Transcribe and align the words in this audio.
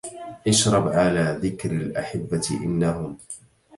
اشرب 0.47 0.87
على 0.87 1.39
ذكر 1.41 1.71
الأحبة 1.71 2.41
إنهم 2.51 3.17